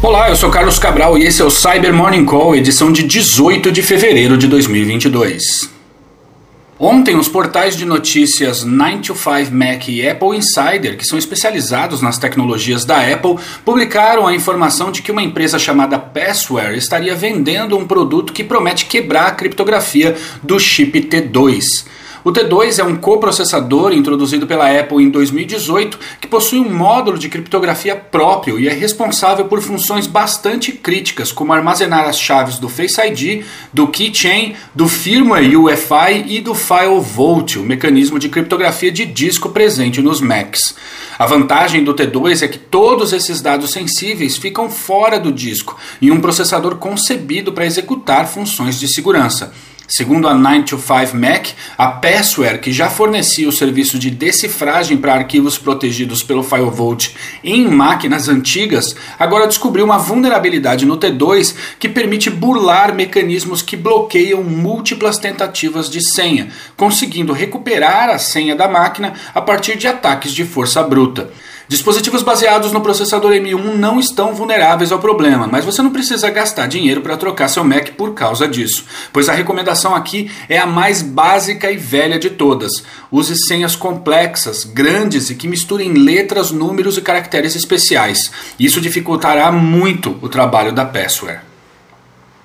[0.00, 3.72] Olá, eu sou Carlos Cabral e esse é o Cyber Morning Call, edição de 18
[3.72, 5.68] de fevereiro de 2022.
[6.78, 13.00] Ontem, os portais de notícias 9to5Mac e Apple Insider, que são especializados nas tecnologias da
[13.12, 18.44] Apple, publicaram a informação de que uma empresa chamada Passware estaria vendendo um produto que
[18.44, 21.84] promete quebrar a criptografia do chip T2.
[22.24, 27.28] O T2 é um coprocessador introduzido pela Apple em 2018 que possui um módulo de
[27.28, 33.00] criptografia próprio e é responsável por funções bastante críticas, como armazenar as chaves do Face
[33.00, 39.04] ID, do Keychain, do firmware UEFI e do File Vault, o mecanismo de criptografia de
[39.04, 40.74] disco presente nos Macs.
[41.18, 46.10] A vantagem do T2 é que todos esses dados sensíveis ficam fora do disco, em
[46.10, 49.52] um processador concebido para executar funções de segurança.
[49.90, 56.22] Segundo a 9to5Mac, a Passware, que já fornecia o serviço de decifragem para arquivos protegidos
[56.22, 63.62] pelo FileVault em máquinas antigas, agora descobriu uma vulnerabilidade no T2 que permite burlar mecanismos
[63.62, 69.88] que bloqueiam múltiplas tentativas de senha, conseguindo recuperar a senha da máquina a partir de
[69.88, 71.30] ataques de força bruta.
[71.68, 76.66] Dispositivos baseados no processador M1 não estão vulneráveis ao problema, mas você não precisa gastar
[76.66, 81.02] dinheiro para trocar seu Mac por causa disso, pois a recomendação aqui é a mais
[81.02, 82.82] básica e velha de todas.
[83.12, 88.30] Use senhas complexas, grandes e que misturem letras, números e caracteres especiais.
[88.58, 91.40] Isso dificultará muito o trabalho da Passware.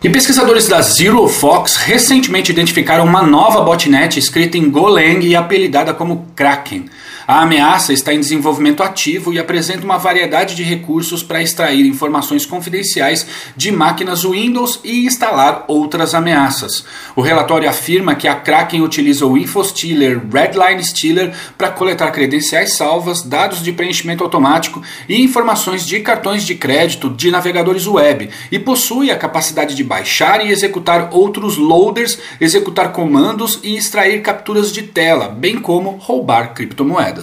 [0.00, 5.92] E pesquisadores da Zero Fox recentemente identificaram uma nova botnet escrita em Golang e apelidada
[5.92, 6.84] como Kraken.
[7.30, 12.46] A ameaça está em desenvolvimento ativo e apresenta uma variedade de recursos para extrair informações
[12.46, 16.86] confidenciais de máquinas Windows e instalar outras ameaças.
[17.14, 23.20] O relatório afirma que a Kraken utiliza o InfoStealer Redline Stealer para coletar credenciais salvas,
[23.20, 29.10] dados de preenchimento automático e informações de cartões de crédito de navegadores web e possui
[29.10, 35.28] a capacidade de baixar e executar outros loaders, executar comandos e extrair capturas de tela,
[35.28, 37.17] bem como roubar criptomoedas.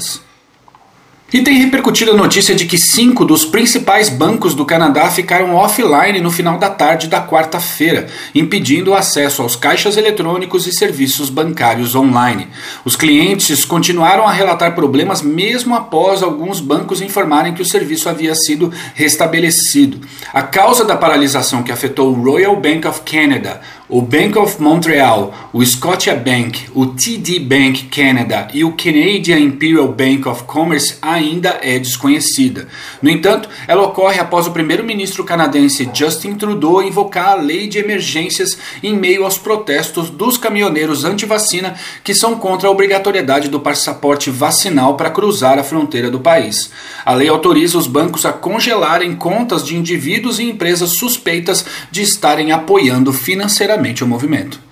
[1.33, 6.21] E tem repercutido a notícia de que cinco dos principais bancos do Canadá ficaram offline
[6.21, 11.95] no final da tarde da quarta-feira, impedindo o acesso aos caixas eletrônicos e serviços bancários
[11.95, 12.47] online.
[12.85, 18.35] Os clientes continuaram a relatar problemas mesmo após alguns bancos informarem que o serviço havia
[18.35, 19.99] sido restabelecido.
[20.31, 25.31] A causa da paralisação que afetou o Royal Bank of Canada, o Bank of Montreal,
[25.53, 31.59] o Scotia Bank, o TD Bank Canada e o Canadian Imperial Bank of Commerce ainda
[31.61, 32.67] é desconhecida.
[32.99, 38.57] No entanto, ela ocorre após o primeiro-ministro canadense Justin Trudeau invocar a lei de emergências
[38.81, 44.97] em meio aos protestos dos caminhoneiros anti-vacina que são contra a obrigatoriedade do passaporte vacinal
[44.97, 46.71] para cruzar a fronteira do país.
[47.05, 52.51] A lei autoriza os bancos a congelarem contas de indivíduos e empresas suspeitas de estarem
[52.51, 54.64] apoiando financeiramente o movimento.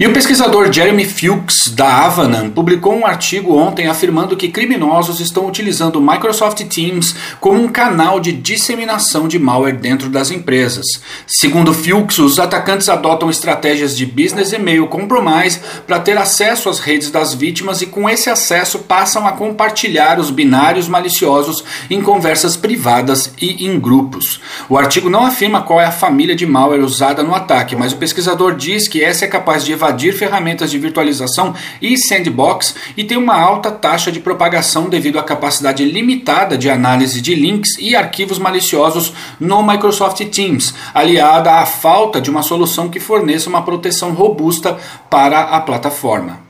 [0.00, 5.46] E o pesquisador Jeremy Fuchs, da Avanan, publicou um artigo ontem afirmando que criminosos estão
[5.46, 10.86] utilizando o Microsoft Teams como um canal de disseminação de malware dentro das empresas.
[11.26, 17.10] Segundo Fuchs, os atacantes adotam estratégias de business email compromise para ter acesso às redes
[17.10, 23.34] das vítimas e com esse acesso passam a compartilhar os binários maliciosos em conversas privadas
[23.38, 24.40] e em grupos.
[24.66, 27.98] O artigo não afirma qual é a família de malware usada no ataque, mas o
[27.98, 33.02] pesquisador diz que essa é capaz de evadir invadir ferramentas de virtualização e sandbox e
[33.02, 37.96] tem uma alta taxa de propagação devido à capacidade limitada de análise de links e
[37.96, 44.12] arquivos maliciosos no Microsoft Teams, aliada à falta de uma solução que forneça uma proteção
[44.12, 44.78] robusta
[45.10, 46.49] para a plataforma.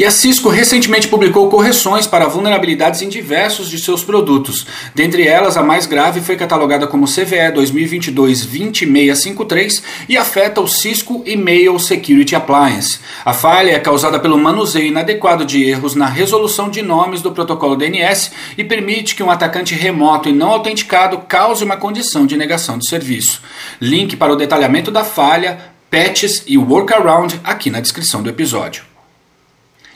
[0.00, 4.66] E a Cisco recentemente publicou correções para vulnerabilidades em diversos de seus produtos.
[4.94, 11.78] Dentre elas, a mais grave foi catalogada como CVE 2022-20653 e afeta o Cisco Email
[11.78, 12.98] Security Appliance.
[13.26, 17.76] A falha é causada pelo manuseio inadequado de erros na resolução de nomes do protocolo
[17.76, 22.78] DNS e permite que um atacante remoto e não autenticado cause uma condição de negação
[22.78, 23.42] de serviço.
[23.78, 25.58] Link para o detalhamento da falha,
[25.90, 28.88] patches e workaround aqui na descrição do episódio.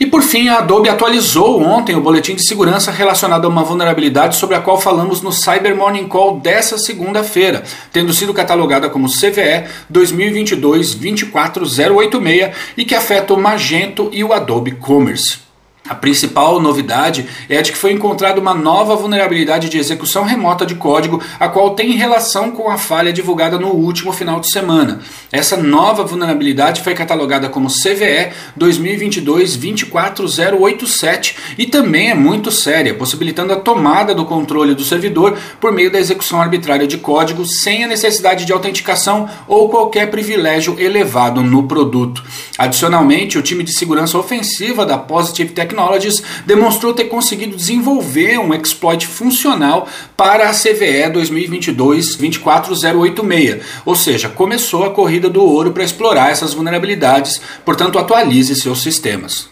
[0.04, 4.36] E por fim, a Adobe atualizou ontem o boletim de segurança relacionado a uma vulnerabilidade
[4.36, 9.64] sobre a qual falamos no Cyber Morning Call dessa segunda-feira, tendo sido catalogada como CVE
[9.90, 15.43] 2022-24086 e que afeta o Magento e o Adobe Commerce.
[15.86, 20.64] A principal novidade é a de que foi encontrada uma nova vulnerabilidade de execução remota
[20.64, 25.00] de código, a qual tem relação com a falha divulgada no último final de semana.
[25.30, 33.56] Essa nova vulnerabilidade foi catalogada como CVE 2022-24087 e também é muito séria, possibilitando a
[33.56, 38.46] tomada do controle do servidor por meio da execução arbitrária de código sem a necessidade
[38.46, 42.24] de autenticação ou qualquer privilégio elevado no produto.
[42.56, 48.52] Adicionalmente, o time de segurança ofensiva da Positive Technology Technologies demonstrou ter conseguido desenvolver um
[48.54, 49.86] exploit funcional
[50.16, 57.40] para a CVE 2022-24086, ou seja, começou a corrida do ouro para explorar essas vulnerabilidades,
[57.64, 59.48] portanto, atualize seus sistemas.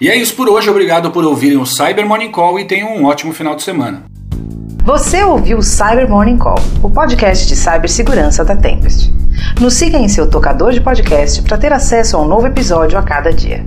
[0.00, 3.04] E é isso por hoje, obrigado por ouvirem o Cyber Morning Call e tenham um
[3.04, 4.04] ótimo final de semana.
[4.84, 9.12] Você ouviu o Cyber Morning Call, o podcast de cibersegurança da Tempest.
[9.60, 13.02] Nos siga em seu tocador de podcast para ter acesso a um novo episódio a
[13.02, 13.66] cada dia.